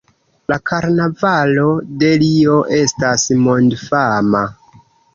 La 0.51 0.55
karnavalo 0.69 1.67
de 2.05 2.11
Rio 2.25 2.59
estas 2.81 3.31
mondfama. 3.47 4.47